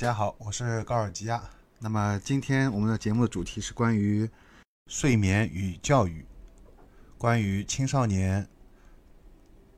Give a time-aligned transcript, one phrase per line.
[0.00, 1.42] 大家好，我是高尔基亚。
[1.78, 4.26] 那么今天我们的节目的主题是关于
[4.86, 6.24] 睡眠与教育，
[7.18, 8.48] 关于青少年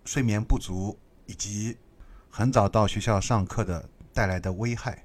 [0.04, 0.96] 睡眠不足
[1.26, 1.76] 以及
[2.30, 5.04] 很早到学校上课的带来的危害。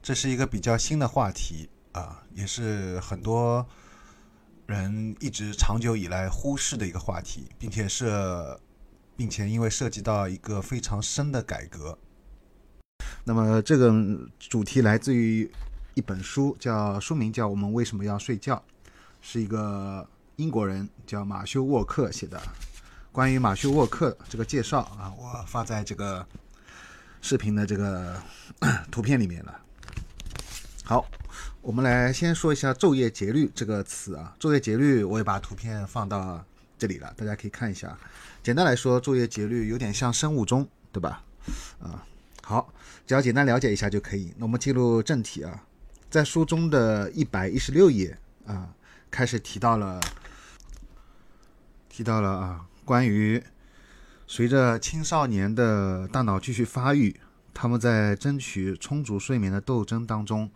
[0.00, 3.66] 这是一个比较新的话题啊，也是很多
[4.66, 8.56] 人一直长久以来忽视的一个话题，并且是，
[9.16, 11.98] 并且因为涉及到一个非常深的改革。
[13.24, 13.92] 那么这个
[14.38, 15.50] 主题来自于
[15.94, 18.56] 一本书，叫书名叫《我们为什么要睡觉》，
[19.20, 22.40] 是一个英国人叫马修沃克写的。
[23.12, 26.24] 关于马修沃克这个介绍啊，我发在这个
[27.20, 28.16] 视频的这个
[28.90, 29.60] 图片里面了。
[30.84, 31.04] 好，
[31.60, 34.34] 我们来先说一下昼夜节律这个词啊。
[34.38, 36.42] 昼夜节律，我也把图片放到
[36.78, 37.98] 这里了，大家可以看一下。
[38.42, 41.22] 简单来说，昼夜节律有点像生物钟，对吧？
[41.80, 42.06] 啊，
[42.48, 42.72] 好，
[43.06, 44.32] 只要简单了解一下就可以。
[44.38, 45.64] 那我们进入正题啊，
[46.08, 48.16] 在书中的一百一十六页
[48.46, 48.70] 啊，
[49.10, 50.00] 开始提到了
[51.90, 53.44] 提到了啊，关于
[54.26, 57.20] 随着青少年的大脑继续发育，
[57.52, 60.50] 他们在争取充足睡眠的斗争当中。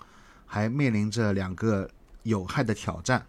[0.46, 1.88] 还面临着两个
[2.24, 3.26] 有害的挑战，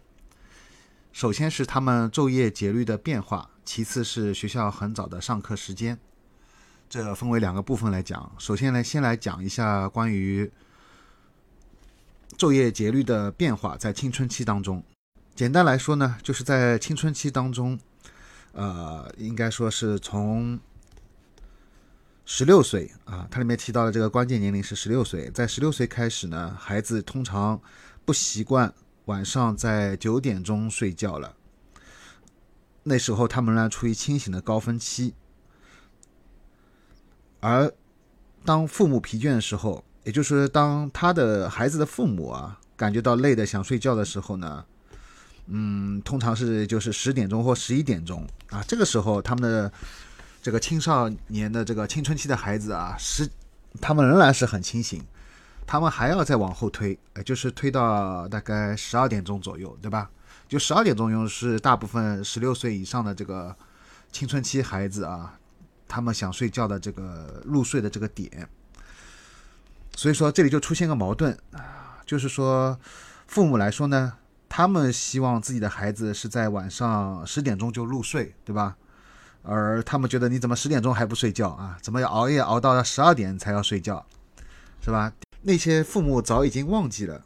[1.10, 5.98] 首先是他们昼夜节律的变化，其次是学校很早的上课时间。
[6.88, 8.30] 这分为两个部分来讲。
[8.38, 10.50] 首先呢，先来讲一下关于
[12.36, 14.82] 昼夜节律的变化，在青春期当中，
[15.34, 17.78] 简单来说呢，就是在青春期当中，
[18.52, 20.58] 呃，应该说是从。
[22.26, 25.30] 十六岁啊，它里面提到的这个关键年龄是十六岁。
[25.32, 27.60] 在十六岁开始呢，孩子通常
[28.06, 28.72] 不习惯
[29.04, 31.36] 晚上在九点钟睡觉了。
[32.82, 35.12] 那时候他们呢处于清醒的高峰期，
[37.44, 37.70] 而
[38.44, 44.64] 当父母疲倦的时候，也就是当他的孩子的父母啊感觉到累的想睡觉的时候呢，
[45.48, 49.72] 嗯，通常是就是十点钟或十一点钟啊，这个时候他们的。
[50.44, 53.26] 这个青少年的这个青春期的孩子啊，是
[53.80, 55.02] 他们仍然是很清醒，
[55.66, 60.10] 他们还要再往后推，呃，就是推到大概十二点钟左右，对吧？
[60.46, 63.56] 就十二点钟又是大部分十六岁以上的这个
[64.12, 65.34] 青春期孩子啊，
[65.86, 68.48] 他们想睡觉的这个入睡的这个点。
[69.96, 72.78] 所以说这里就出现个矛盾啊，就是说
[73.26, 74.14] 父母来说呢，
[74.48, 78.76] 他们希望自己的孩子是在晚上十点钟就入睡，对吧？
[79.42, 81.78] 而他们觉得你怎么十点钟还不睡觉啊？
[81.82, 84.04] 怎么要熬夜熬到十二点才要睡觉，
[84.82, 85.12] 是吧？
[85.42, 87.22] 那些父母早已经忘记了，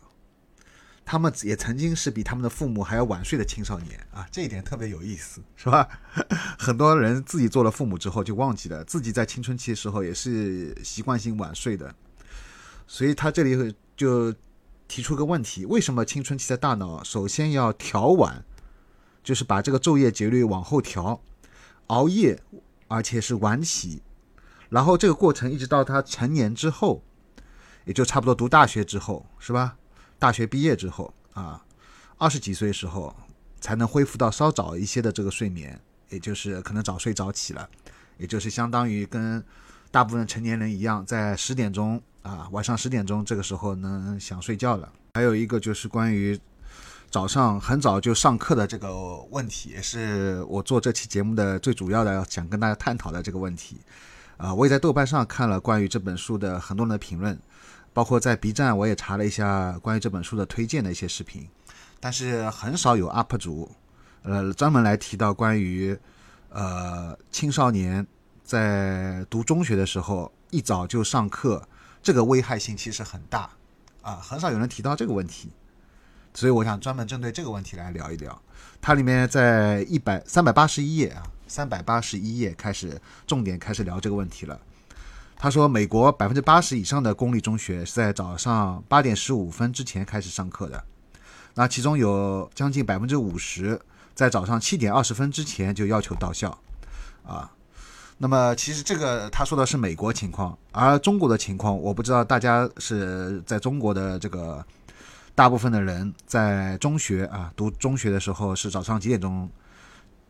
[1.11, 4.29] 他们也曾经是比他们的父母还要晚睡的青少年啊！
[4.31, 5.89] 这一点特别有意思，是吧？
[6.61, 11.95] 很多人自己做了父母之后就忘记了自己在青春期的时候也是习惯性晚睡的，
[12.87, 14.35] 所以他这里就
[14.87, 18.45] 提出个问题：为什么青春期的大脑首先要调晚，
[19.25, 21.23] 就是把这个昼夜节律往后调？
[21.87, 22.39] 熬夜，
[22.89, 24.03] 而且是晚起，
[24.69, 27.03] 然后这个过程一直到他成年之后，
[27.87, 29.79] 也就差不多读大学之后，是吧？
[30.19, 31.65] 大学毕业之后啊，
[32.17, 33.15] 二十几岁时候
[33.61, 35.81] 才能恢复到稍早一些的这个睡眠，
[36.11, 37.69] 也就是可能早睡早起了，
[38.17, 39.43] 也就是相当于跟
[39.91, 44.93] 大部分成年人一样，在十点钟啊，晚上十点钟这个时候能想睡觉了。
[45.15, 46.39] 还有一个就是关于。
[47.11, 53.78] 早上很早就上课的这个问题，也是我做这期节目的最主要的想跟大家探讨的这个问题。
[54.37, 57.41] 啊，我也在豆瓣上看了关于这本书的很多人的评论，
[57.98, 61.48] 包括在 B 站我也查了一下关于这本书的推荐的一些视频，
[61.98, 63.69] 但是很少有 UP 主，
[64.22, 65.98] 呃，专门来提到关于
[66.50, 68.06] 呃青少年
[68.44, 71.69] 在读中学的时候一早就上课，
[72.00, 73.50] 这个危害性其实很大
[74.03, 75.50] 啊，很少有人提到这个问题。
[76.32, 78.41] 所以我想专门针对这个问题来聊一聊。
[78.80, 84.56] 它里面在一百三百八十一页啊，三百八十一页开始重点开始聊这个问题了。
[85.38, 90.84] 他说，美国百分之八十以上的公立中学是在早上八点十五分之前开始上课的，
[91.54, 93.80] 那其中有将近百分之五十
[94.15, 96.59] 在早上七点二十分之前就要求到校
[97.24, 97.51] 啊。
[98.18, 104.65] 那么其实这个他说的是美国情况，而中国的情况，我不知道大家是在中国的这个。
[105.34, 109.48] 大部分的人在中学啊读中学的时候是早上几点钟，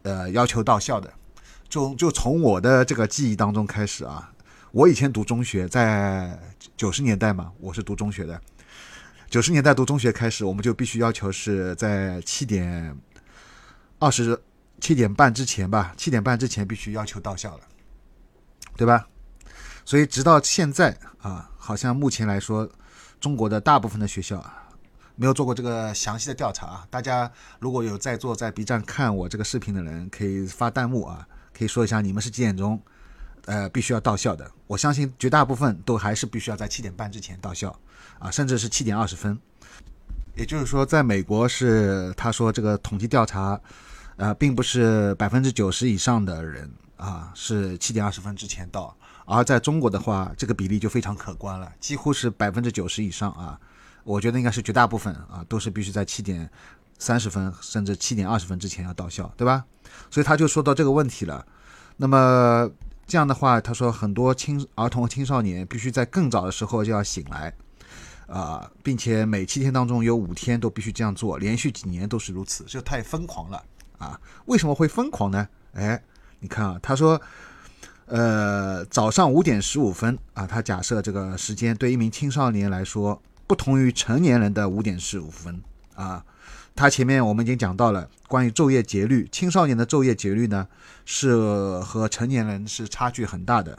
[0.02, 1.10] 呃要求到校的，
[1.66, 4.30] 就就从我的这个记忆当中开始啊，
[4.70, 6.38] 我以前读中学在
[6.76, 8.40] 九十年代嘛，我是读中学的，
[9.30, 12.96] 九十年代读中学开始，我们就必须要求是在七点
[13.98, 14.38] 二十
[14.80, 17.64] 七点半之前吧，七点半之前必须要求到校了，
[18.76, 19.06] 对吧？
[19.84, 22.68] 所以直到现在啊，好像目前来说。
[23.20, 24.40] 中国的大部分的学校
[25.16, 26.86] 没有做过这个详细的调查啊。
[26.88, 27.28] 大家
[27.58, 32.80] 如果有在座在 B 站看我这个视频的人，可以发弹幕啊，可以说一下你们是几点钟
[33.48, 34.48] 呃必须要到校的。
[34.68, 37.74] 我相信绝大部分都还是必须要在七点半之前到校
[38.20, 39.36] 啊，甚至是七点二十分。
[40.36, 43.58] 也就是说，在美国是他说这个统计调查。
[44.18, 48.92] 呃，并不是百分之九十以上的人啊是七点二十分之前到，
[49.24, 53.56] 而在中国的话，这个比例就非常可观了，几乎是百分之九十以上啊。
[54.02, 56.50] 我觉得应该是绝大部分啊，都是必须在七点
[56.98, 59.64] 三十分甚至七点二十分之前要到校，对吧？
[60.10, 61.46] 所以他就说到这个问题了。
[61.96, 62.68] 那么
[63.08, 67.52] 这样的话，他说很多青儿童和青少年必须在更早的时候就要醒来
[68.26, 73.64] 啊，并且每七天当中有五天都必须这样做，连续几年都是如此，这太疯狂了。
[73.96, 75.48] 啊，为什么会疯狂呢？
[75.72, 76.00] 哎，
[76.38, 77.20] 你看啊，他说，
[78.04, 85.60] 呃，早上五点十五分啊，他假设这个时间对一名青少年来说不同于成年人的五点十五分
[86.02, 86.24] 啊。
[86.74, 90.66] 他前面我们已经讲到了关于昼夜节律，青少年的昼夜节律呢
[91.04, 91.36] 是
[91.80, 93.78] 和成年人是差距很大的，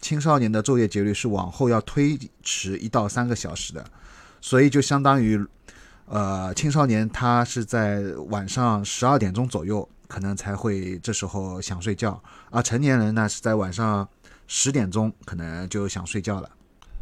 [0.00, 3.84] 青少年的昼夜节律是往后要推迟一到三个小时的，
[4.40, 5.44] 所以就相当于。
[6.06, 14.06] 呃，青少年他是在晚上十二点钟左右，可能才会这时候想睡觉，而成年人呢是在晚上
[14.46, 16.50] 十点钟可能就想睡觉了。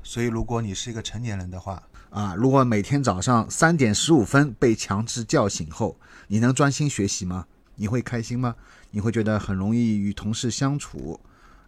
[0.05, 1.82] 所以，如果你是一个成年人的话，
[2.12, 5.97] 啊，如果每天早上三点十五分被强制叫醒后，
[6.29, 7.47] 你能专心学习吗？
[7.76, 8.55] 你会开心吗？
[8.91, 11.19] 你会觉得很容易与同事相处？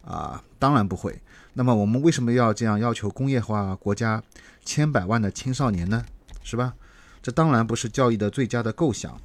[0.04, 1.18] 啊，当然不会。
[1.54, 4.22] 那么，我们为什么要这样要求工业化国家
[4.66, 6.04] 千百万的青少年呢？
[6.42, 6.74] 是吧？
[7.22, 9.18] 这当然不是教育的最佳的构想，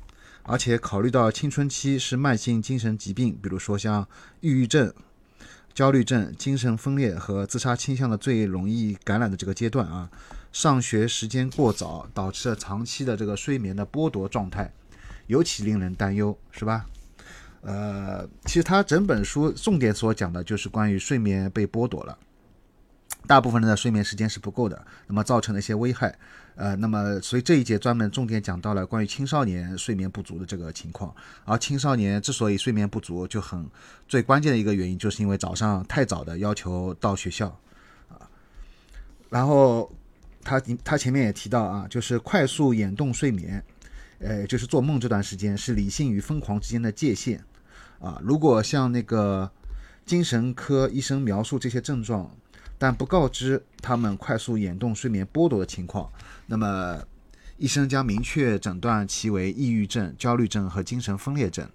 [0.43, 4.07] 而且考虑到青春期是慢性精神疾病，比如说像
[4.39, 4.93] 抑郁症、
[5.73, 10.09] 焦虑症、精神分裂和自杀倾向的最容易感染的这个阶段啊，
[10.51, 14.71] 上学时间过早导致了长期的这个睡眠的剥夺状态，
[15.27, 16.85] 尤其令人担忧，是吧？
[17.61, 22.17] 呃，其实他整本书重点所讲的就是关于睡眠被剥夺了。
[23.27, 26.17] 大部分人的睡眠时间是不够的，那么造成的一些危害，
[26.55, 31.13] 呃，那么所以这一节专门重点讲到了关于青少年睡眠不足的这个情况。
[31.43, 33.69] 而青少年之所以睡眠不足，就很
[34.07, 37.47] 最关键的一个原因，就是因为早上太早的要求到学校，
[38.07, 38.23] 啊，
[39.29, 39.91] 然后
[40.43, 43.63] 他他前面也提到啊，就是快速眼动睡眠，
[44.19, 47.43] 呃，就是做梦这段时间是理性与疯狂之间的界限，
[47.99, 49.51] 啊，如果像那个
[50.05, 52.35] 精神科医生描述这些症状。
[52.81, 56.09] 但不告知他们快速眼动睡眠剥夺的情况，
[56.45, 56.97] 那么
[57.57, 61.69] 医生将明确诊断其为抑郁症、焦虑症和精神分裂症。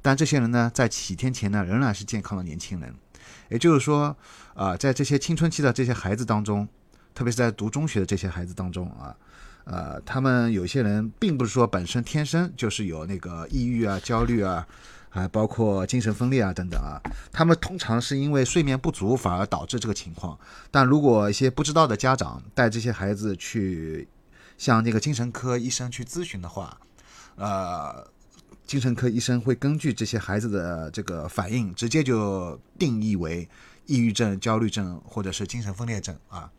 [0.00, 2.94] 但这些人呢，在几天前呢，仍然是健康的年轻人。
[3.50, 4.16] 也就是说，
[4.54, 6.66] 啊，在这些青春期的这些孩子当中，
[7.18, 9.16] 特别是在读中学的这些孩子当中啊，
[9.64, 14.64] 呃，他们有些人并不是说本身天生就是有那个抑郁啊、焦虑啊。
[15.10, 17.00] 还包括精神分裂啊等等啊，
[17.32, 20.38] 他们通常是因为睡眠不足反而导致这个情况。
[20.70, 24.06] 但如果一些不知道的家长带这些孩子去
[24.58, 26.78] 向那个精神科医生去咨询的话，
[27.36, 28.06] 呃，
[28.66, 33.48] 精神科医生会根据这些孩子的这个反应，直接就定义为
[33.86, 36.50] 抑郁症、焦虑症或者是精神分裂症啊。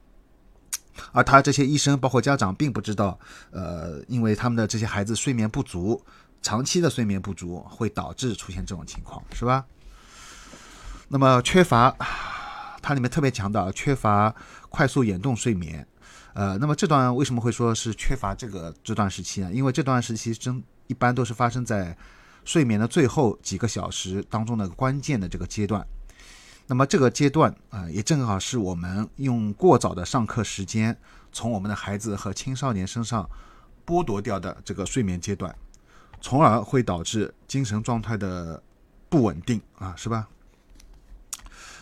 [1.11, 3.19] 而他这些医生包括家长并不知道，
[3.51, 6.01] 呃，因为他们的这些孩子睡眠不足。
[6.41, 9.65] 长期的睡眠不足会导致出现这种情况，是吧？
[11.09, 11.93] 那么缺乏，
[12.81, 14.33] 它里面特别强调缺乏
[14.69, 15.85] 快速眼动睡眠。
[16.33, 19.51] 呃，那么这段为什么会说是缺乏这个这段时期呢？
[19.51, 21.93] 因为这段时期真一般都是发生在
[22.45, 25.85] 睡眠的最后几个小时当中的关键的这个阶段。
[26.69, 30.95] 那么这个阶段啊，也正好是我们用过早的上课时间
[31.31, 33.27] 从我们的孩子和青少年身上
[33.85, 35.53] 剥夺掉的这个睡眠阶段。
[36.21, 38.61] 从而会导致精神状态的
[39.07, 40.27] 不稳定啊，是吧？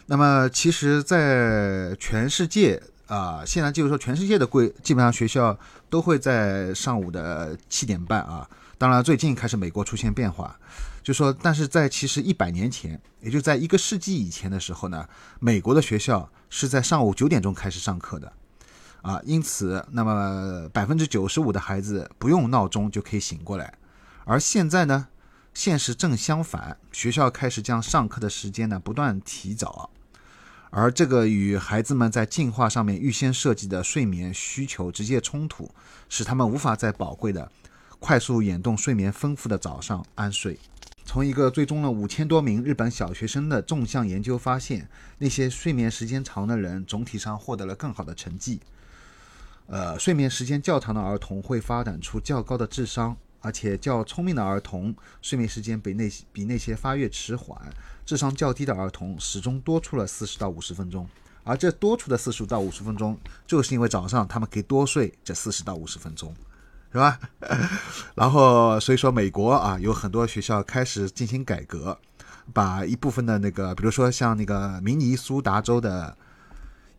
[0.06, 5.58] 那么其实，在全世界啊，现在就是说，全世界的规基本上学校
[5.90, 8.48] 都会在上午的七点半啊。
[8.80, 10.60] 当然，最近开始美国出现变化，
[11.02, 15.08] 就说，但是在其实一百年前，也就在一个世纪以前的时候呢，
[15.40, 18.32] 美国的学校是在上午九点钟开始上课的
[19.02, 19.20] 啊。
[19.24, 23.74] 因此，那么百分之九十五的孩子不用闹钟就可以醒过来。
[24.26, 25.08] 而现在呢，
[25.56, 29.90] 现实正相反，学校开始将上课的时间呢不断提早，
[30.70, 35.72] 而这个与孩子们在进化上面预先设计的睡眠需求直接冲突，
[36.10, 37.52] 使他们无法在宝贵的、
[38.00, 40.60] 快速眼动睡眠丰富的早上安睡。
[41.04, 48.60] 从一个追踪了五千多名日本小学生的纵向研究发现，那些睡眠时间长的人总体上获得了更好的成绩。
[49.68, 57.60] 呃，睡眠时间较长的儿童会发展出较高的智商，而且较聪明的儿童睡眠时间比那比那些发育迟缓、
[58.06, 61.08] 智商较低的儿童始终多出了四十到五十分钟。
[61.44, 66.36] 而这多出的四十到五十分钟，就是因为早上他们可以多睡这四十到五十分钟，
[66.92, 67.20] 是吧？
[68.16, 71.98] 然后所以说，美国啊有很多学校开始进行改革，
[72.54, 76.18] 把一部分的那个，比如说像那个明尼苏达州的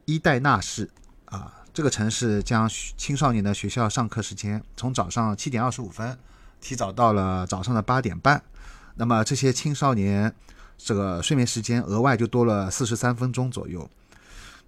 [0.05, 0.91] 伊代纳市
[1.27, 1.55] 啊。
[1.71, 6.19] 这个城市将青少年的学校上课时间从早上七点二十五分
[6.61, 8.43] 提早到了早上的八点半，
[8.97, 10.35] 那么这些青少年
[10.77, 13.89] 这个睡眠时间额外就多了四十三分钟左右，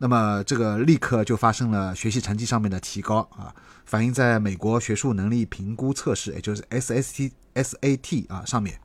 [0.01, 3.55] 那么这个立刻就发生了学习成绩上面的提高啊，
[3.85, 8.81] 反映在美国学术能力评估测试，也就是 SST SAT 啊上面，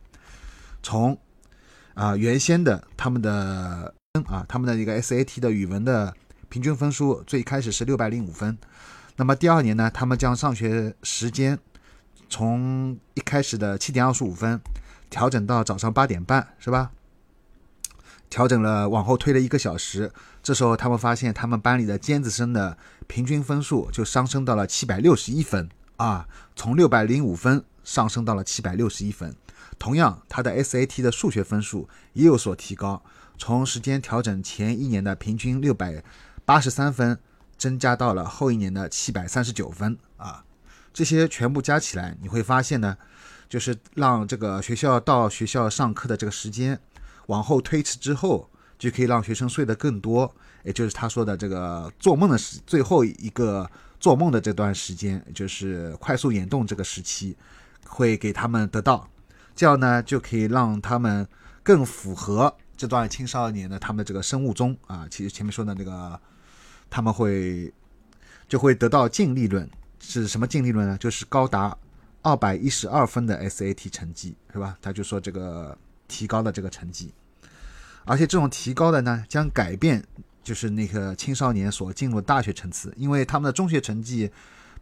[0.83, 1.17] 从
[1.95, 3.91] 啊原先的他们的
[4.27, 6.13] 啊他们的一个 SAT 的语文的。
[6.47, 8.57] 平均分数最开始是六百零五分，
[9.17, 11.59] 那么第二年呢，他们将上学时间
[12.29, 14.61] 从一开始的七点二十五分
[15.09, 16.91] 调整到早上八点半，是吧？
[18.29, 20.11] 调整了，往后推了一个小时。
[20.43, 22.77] 这时候他们发现，他们班里的尖子生的
[23.07, 29.35] 平均分数就上升到了七百六十一分啊，从六百零五分上升到了七百六十一分。
[29.77, 33.03] 同样，他的 SAT 的数学分数也有所提高，
[33.37, 36.03] 从时间调整前一年的平均六百。
[36.47, 37.17] 八十三分
[37.57, 40.45] 增加到了后一年的七百三十九分啊，
[40.93, 42.95] 这些全部加起来，你会发现呢，
[43.49, 46.79] 就是让这个学校到学校上课的这个时间
[47.27, 57.35] 往后推迟之后，就可以让学生睡得更多，也就是他说的这个做梦的时最后一个做梦的这段时间，就是快速眼动这个时期，
[57.87, 59.09] 会给他们得到，
[59.55, 61.27] 这样呢就可以让他们
[61.63, 66.19] 更符合这段青少年的他们的这个生物钟啊，其实前面说的那个。
[66.87, 67.73] 他们会
[68.47, 69.67] 就会得到净利润
[69.99, 70.95] 是什么净利润呢？
[70.99, 71.75] 就是高达
[72.21, 74.77] 二百一十二分的 SAT 成绩，是吧？
[74.79, 75.75] 他就说这个
[76.07, 77.13] 提高的这个成绩，
[78.05, 80.03] 而且这种提高的呢，将改变
[80.43, 84.31] 就是那个青少年所进入大学层次，因为他们的中学成绩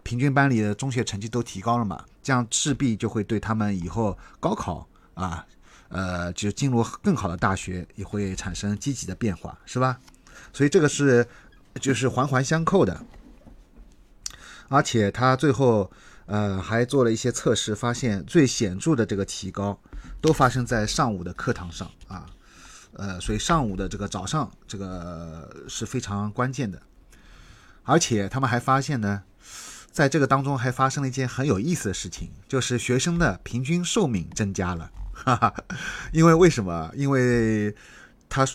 [0.03, 5.45] 平均班里的中学成绩都提高了嘛，这样势必就会对他们以后高考啊，
[5.89, 9.99] 呃，就进入更好的大学也会产生积极的变化，是吧？
[10.51, 11.27] 所以这个是。
[11.81, 13.03] 就是环环相扣的，
[14.69, 15.91] 而且他最后
[16.27, 19.79] 呃还做了一些测试，发现最显著的这个提高
[20.23, 22.25] 都发生在上午的课堂上啊，
[22.93, 26.81] 呃，所以上午的这个早上这个是非常关键的，
[27.83, 29.23] 而且他们还发现呢，
[29.91, 35.53] 在这个当中还发生了一件很有意思的事情，就是学生的平均寿命增加了，哈哈，
[36.13, 36.89] 因为为什么？
[36.95, 37.75] 因为
[38.29, 38.47] 他。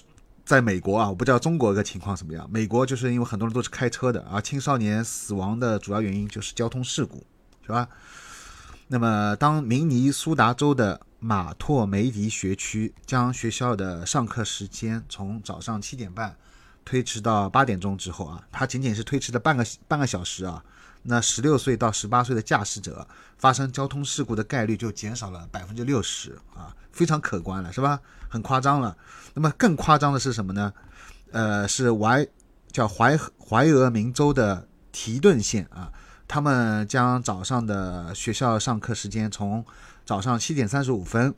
[0.49, 2.49] 在美国啊，我不知道中国的情况怎么样。
[2.51, 7.23] 美国就是因为很多人都是开车的，而青少年死亡的主要原因就是交通事故，
[7.61, 7.87] 是吧？
[8.87, 16.37] 那么，当明尼苏达州的马托梅迪学区将学校的上课时间从早上七点半
[16.85, 20.65] 推迟到八点钟之后啊，它仅仅是推迟了半个半个小时啊。
[21.03, 23.07] 那十六岁到十八岁的驾驶者
[23.39, 28.01] 发生交通事故的概率就减少了百分之六十啊，非常可观了，是吧？
[28.29, 28.97] 很夸张了。
[29.35, 30.73] 那么更夸张的是什么呢？
[31.31, 32.27] 呃，是怀
[32.73, 35.93] 叫怀怀俄明州的提顿县啊，
[36.27, 39.65] 他们将早上的学校上课时间从
[40.09, 41.35] 早上七点三十五分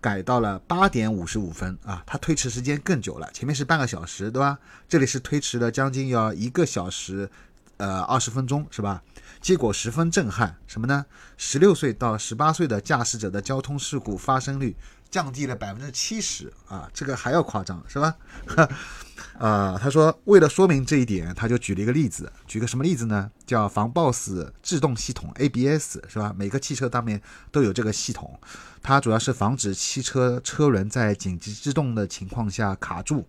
[0.00, 4.56] 改到了八点五十五分啊，它推迟时间更久了，前面是半个小时，对吧？
[4.88, 7.28] 这里是推迟了将近要一个小时。
[7.76, 9.02] 呃，二十分钟是吧？
[9.44, 11.04] 结果十分震撼，什么呢？
[11.36, 14.74] 十六岁到十八岁的驾驶者的交通事故发生率
[15.10, 18.16] 降低了百分之七十啊，这个还要夸张是吧？
[19.38, 23.30] 啊，他说为了说明这一点，他就举了一个例子，举个什么例子呢？
[23.44, 26.34] 叫防抱死制动系统 ABS 是吧？
[26.34, 27.20] 每个汽车上面
[27.52, 28.40] 都有这个系统，
[28.82, 33.28] 它主要是防止汽车车轮在紧急制动的情况下卡住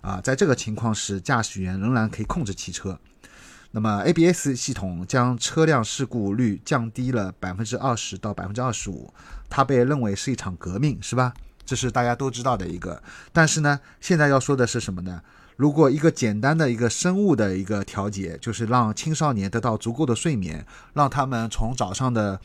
[0.00, 2.96] 啊，在这个情况时，驾驶员仍然可以控制汽车。
[3.72, 9.12] 那么 ABS 系统将车辆事故率降低了百分之二十到百分之二十五，
[9.50, 11.34] 它被认为是一场革命，是吧？
[11.66, 13.02] 这是大家都知道的一个。
[13.32, 15.20] 但是呢，现在要说的是什么呢？
[15.56, 22.40] 如果一个简单的一个生物的一个调节，就是让青少年得到足够的睡眠，让他们从早上的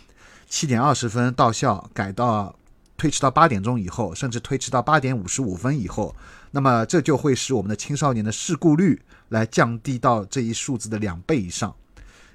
[0.50, 2.56] 七点二十分到校改到
[3.02, 6.16] 推迟到八点钟以后，甚至推迟到八点五十五分以后，
[6.52, 9.02] 那么这就会使我们的青少年的事故率。
[9.30, 11.74] 来降低到这一数字的两倍以上，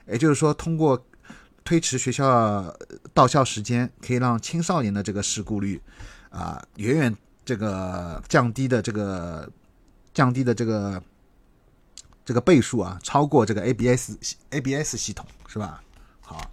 [0.08, 1.06] 也就是说，通过
[1.62, 2.74] 推迟学校
[3.12, 5.78] 到校时间，可以让青少年的这个事故率
[6.30, 9.46] 啊，远远这个降低的这个
[10.14, 11.02] 降低的这个
[12.24, 14.12] 这个倍数啊，超过这个 ABS
[14.48, 15.82] ABS 系统，是吧？
[16.22, 16.50] 好，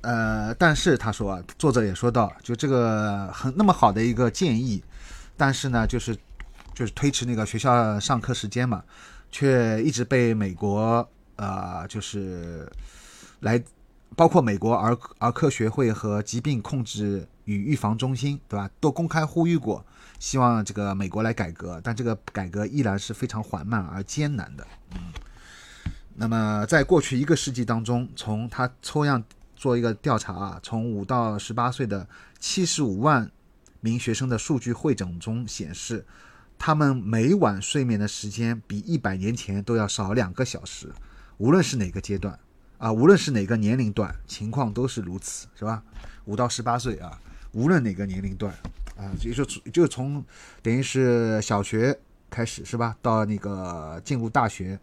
[0.00, 4.82] 呃，但是他说，作者也说到，就这个很那么好的一个建议，
[5.36, 6.16] 但是呢，就是
[6.74, 8.82] 就是推迟那个学校上课时间嘛，
[9.30, 12.70] 却一直被美国啊，就是
[13.40, 13.62] 来
[14.14, 18.70] 包括美国儿儿科学会和疾病控制与预防中心，对吧？
[18.80, 19.84] 都公开呼吁过。
[20.20, 24.66] 希望这个美国来改革，但这个改革依然是非常缓慢而艰难的。
[24.92, 25.12] 嗯，
[26.16, 29.22] 那么在过去一个世纪当中，从他抽样
[29.58, 32.06] 做一个调查啊，从五到十八岁的
[32.38, 33.28] 七十五万
[33.80, 36.06] 名学生的数据汇总中显示，
[36.56, 40.88] 他们每晚睡眠的时间比一百年前都要少两个小时。
[41.38, 42.38] 无论是哪个阶段
[42.78, 45.82] 啊，无论是哪个年龄段，情况都是如此，是吧？
[46.26, 48.54] 五到十八岁啊，无论哪个年龄段。
[48.96, 50.24] 啊，就就就从
[50.60, 51.96] 等于是小学
[52.28, 52.96] 开始是吧？
[53.00, 54.76] 到那个进入大学，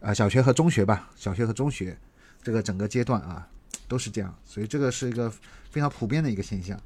[0.00, 1.98] 啊，小学和中学吧，小学和中学
[2.42, 3.46] 这个整个阶段啊，
[3.90, 5.28] 都是这样，所以这个是一个
[5.68, 6.78] 非常普遍的一个现象。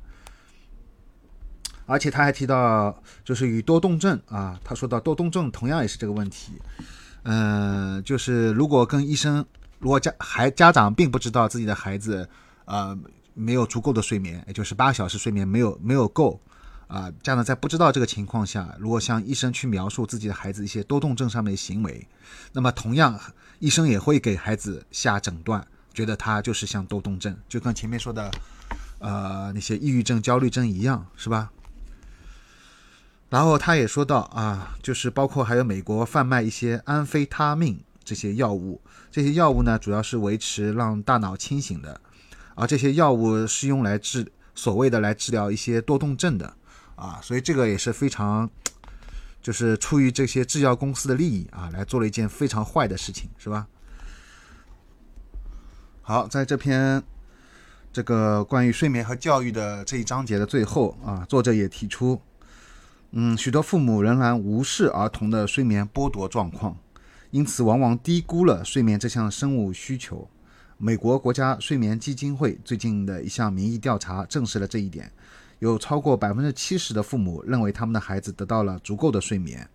[1.84, 6.52] 而且他还提到，就是与多动症啊，他说到多动症同样也是这个问题。
[7.24, 9.44] 嗯，就是如果跟医生，
[9.78, 12.26] 如果家孩家长并不知道自己的孩子
[12.64, 12.98] 呃
[13.34, 16.40] 没有足够的睡眠，也就是八小时睡眠没有没有够。
[16.86, 22.06] 啊，家长在不知道这个情况下，如果向医生去描述自己的孩子一些多动症上面的行为，
[22.52, 23.18] 那么同样，
[23.58, 28.30] 医生也会给孩子下诊断，觉得他就是像多动症，就跟前面说的，
[28.98, 31.52] 呃，那些抑郁症、焦虑症一样，是吧？
[33.30, 42.00] 然后他也说到啊，就是包括还有美国贩卖一些安非他命这些药物，这些药物呢，主要是维持让大脑清醒的，
[42.54, 46.54] 而这些药物是用来治所谓的来治疗一些多动症的。
[46.96, 48.48] 啊，所以这个也是非常，
[49.42, 53.66] 就是出于这些制药公司的利益啊，来做了一件非常坏的事情，是吧？
[56.06, 57.02] 好，在这篇
[57.90, 62.20] 这个关于睡眠和教育的这一章节的最后啊，作者也提出，
[63.12, 66.76] 嗯，许多父母仍然无视儿童的睡眠剥夺状况，
[67.30, 70.28] 因此往往低估了睡眠这项生物需求。
[70.76, 75.10] 美国国家睡眠基金会最近的一项民意调查证实了这一点。
[75.60, 79.66] 有超过百分之七十的父母认为他们的孩子得到了足够的睡眠，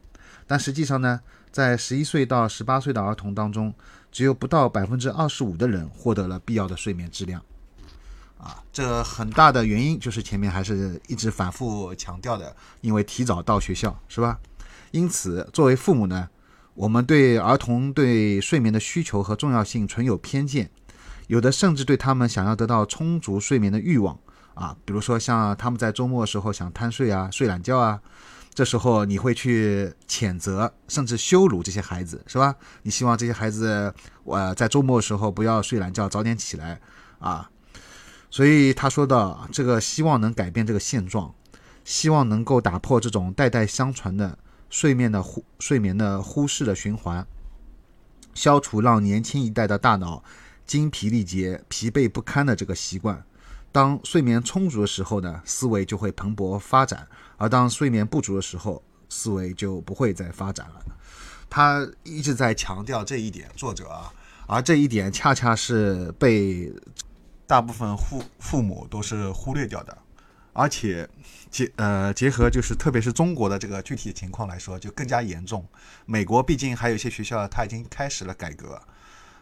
[0.45, 1.19] 但实际上呢，
[1.51, 3.73] 在十一岁到十八岁的儿童当中，
[4.11, 7.41] 只有不到百分之二十五的人获得了必要的睡眠质量。
[8.37, 14.39] 啊，这很大的原因就是前面还是一直反复强调的，因为提早到学校，是吧？
[14.91, 16.29] 因此，作为父母呢，
[16.73, 20.71] 我们对儿童对睡眠的需求和重要性存有偏见，
[21.27, 24.17] 有的甚至对他们想要得到充足睡眠的欲望。
[24.53, 28.01] 啊，比如说像他们在周末的时候想贪睡啊、睡懒觉啊，
[28.53, 32.55] 这时候你会去谴责甚至羞辱这些孩子，是吧？
[32.83, 33.93] 你希望这些孩子，
[34.25, 36.79] 呃，在周末的时候不要睡懒觉，早点起来
[37.19, 37.49] 啊。
[38.29, 41.33] 所以他说的这个希望能改变这个现状，
[41.83, 44.37] 希望能够打破这种代代相传的
[44.69, 47.25] 睡眠的忽睡眠的忽视的循环，
[48.33, 50.23] 消除让年轻一代的大脑
[50.65, 53.23] 精疲力竭、疲惫不堪的这个习惯。
[53.71, 57.07] 当睡眠充足的时候呢，思维就会蓬勃发展；
[57.39, 60.85] 而当睡眠不足的时候，思维就不会再发展了。
[61.49, 64.13] 他一直在强调这一点，作者啊，
[64.45, 66.71] 而这一点恰恰是被
[67.47, 69.97] 大部分父父母都是忽略掉的。
[70.51, 71.07] 而且
[71.49, 75.65] 结呃结合就是特别是中国的这个具体情况来说，就更加严重。
[76.05, 78.79] 美国毕竟还有一些学校，它已经开始了改革。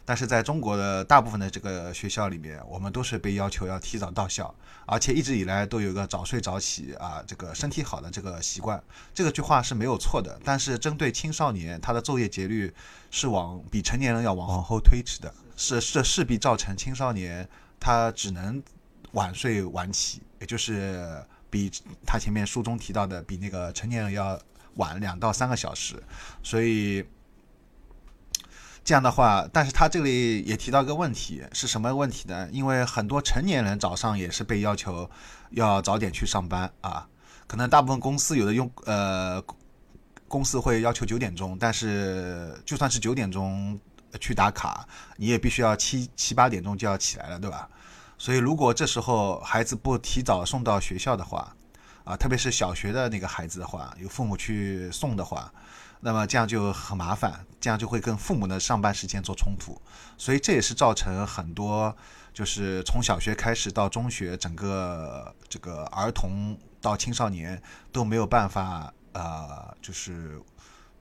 [0.08, 8.82] 但是在中国的大部分的这个学校里面，我们都是被要求要提早到校，而且一直以来都有一个早睡早起啊，这个身体好的这个习惯。
[9.14, 12.74] 这个句话是没有错的，但是针对青少年，他的昼夜节律
[13.12, 17.46] 是往比成年人要往往后推迟的，是这势必造成青少年
[17.78, 18.64] 他只能
[19.12, 21.70] 晚睡晚起，也就是比
[22.06, 24.40] 他前面书中提到的比那个成年人要
[24.76, 26.02] 晚两到三个小时，
[26.42, 27.06] 所以。
[28.88, 32.48] 这样的话，但是他这里也提到一个问题，是什么问题呢？
[32.54, 35.10] 因为很多成年人早上也是被要求
[35.50, 37.06] 要早点去上班啊，
[37.48, 39.44] 可能大部分公司有的用呃，
[40.30, 43.78] 公司会要求九点钟，但是就算是九点钟
[44.22, 47.68] 去打卡，你也必须要七七八点钟就要起来了，对吧？
[48.18, 51.54] 所以如果这时候孩子不提早送到学校的话，
[52.06, 55.52] 啊，特别是小学的那个孩子的话，有父母去送的话。
[56.00, 59.82] 那么这样就很麻烦，这样就会跟父母的上班时间做冲突，
[60.18, 61.96] 所以这也是造成很多
[62.34, 70.40] 就是从小学开始到中学，整个这个儿童到青少年都没有办法呃，就是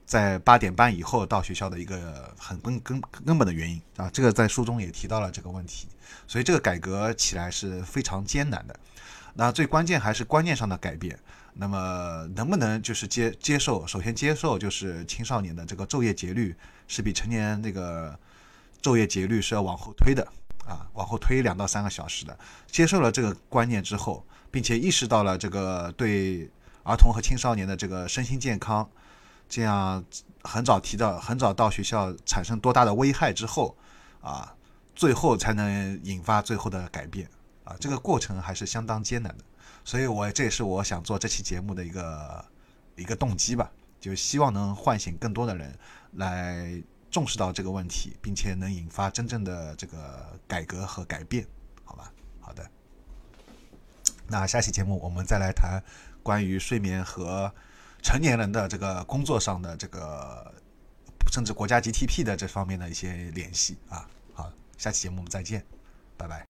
[0.05, 5.87] 在八点半以后到学校的一个很根根根本的原因啊，这个在书中也提到了这个问题，
[6.25, 8.75] 所以这个改革起来是非常艰难的。
[9.35, 11.19] 那最关键还是观念上的改变。
[11.59, 13.85] 那么能不能就是接接受？
[13.87, 16.55] 首先接受就是青少年的这个昼夜节律
[16.87, 18.17] 是比成年那个
[18.81, 20.27] 昼夜节律是要往后推的
[20.65, 22.37] 啊，往后推两到三个小时的。
[22.67, 26.49] 接受了这个观念之后，并且意识到了这个对
[26.83, 28.87] 儿童和青少年的这个身心健康。
[29.49, 30.03] 这样
[30.43, 33.77] 很早提到，很早到学校产生多大的危害之后，
[34.19, 34.53] 啊，
[34.93, 37.29] 最后才能引发最后的改变，
[37.63, 39.43] 啊，这个过程还是相当艰难的，
[39.87, 42.45] 所以我这也是我想做这期节目的一个
[42.97, 43.71] 一个动机吧，
[44.01, 45.73] 就希望能唤醒更多的人
[46.15, 51.47] 来重视到这个问题，并且能引发真正的这个改革和改变，
[51.85, 52.11] 好吧？
[52.41, 52.69] 好的，
[54.27, 55.81] 那下期节目我们再来谈
[56.21, 57.49] 关于睡眠和。
[58.03, 60.53] 成年人的这个工作上的这个，
[61.31, 65.65] 甚至国家 GDP 的这方面的一些联系啊，好，下期节目我们再见，
[66.15, 66.45] 拜拜。